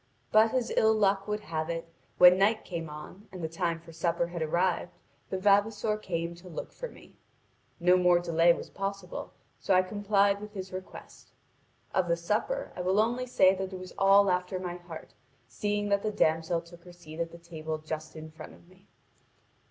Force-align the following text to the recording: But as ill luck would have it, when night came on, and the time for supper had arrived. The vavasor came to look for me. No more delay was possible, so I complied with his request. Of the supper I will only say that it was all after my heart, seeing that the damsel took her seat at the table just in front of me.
But 0.31 0.51
as 0.55 0.73
ill 0.75 0.95
luck 0.95 1.27
would 1.27 1.41
have 1.41 1.69
it, 1.69 1.87
when 2.17 2.39
night 2.39 2.65
came 2.65 2.89
on, 2.89 3.27
and 3.31 3.43
the 3.43 3.47
time 3.47 3.79
for 3.79 3.93
supper 3.93 4.25
had 4.25 4.41
arrived. 4.41 4.97
The 5.29 5.37
vavasor 5.37 5.95
came 5.97 6.33
to 6.37 6.49
look 6.49 6.71
for 6.71 6.89
me. 6.89 7.17
No 7.79 7.95
more 7.97 8.17
delay 8.17 8.51
was 8.51 8.71
possible, 8.71 9.31
so 9.59 9.75
I 9.75 9.83
complied 9.83 10.41
with 10.41 10.53
his 10.55 10.73
request. 10.73 11.33
Of 11.93 12.07
the 12.07 12.17
supper 12.17 12.73
I 12.75 12.81
will 12.81 12.99
only 12.99 13.27
say 13.27 13.53
that 13.53 13.73
it 13.73 13.77
was 13.77 13.93
all 13.99 14.31
after 14.31 14.59
my 14.59 14.73
heart, 14.77 15.13
seeing 15.47 15.89
that 15.89 16.01
the 16.01 16.09
damsel 16.11 16.61
took 16.61 16.83
her 16.85 16.93
seat 16.93 17.19
at 17.19 17.31
the 17.31 17.37
table 17.37 17.77
just 17.77 18.15
in 18.15 18.31
front 18.31 18.53
of 18.55 18.67
me. 18.67 18.87